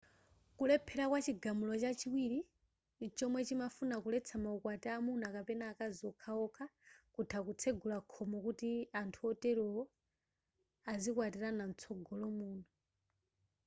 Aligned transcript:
kulephera 0.57 1.03
kwa 1.09 1.19
chigamulo 1.25 1.73
chachiwiri 1.83 2.39
chomwe 3.17 3.39
chimafuna 3.47 3.95
kuletsa 4.03 4.35
maukwati 4.43 4.87
amuna 4.97 5.27
kapena 5.35 5.65
akazi 5.71 6.01
okhaokha 6.11 6.65
kutha 7.15 7.37
kutsegula 7.45 7.97
khomo 8.11 8.37
kuti 8.45 8.69
anthu 9.01 9.21
oterowa 9.31 9.83
azikwatirana 10.91 11.63
mtsogolo 11.71 12.27
muno 12.37 12.65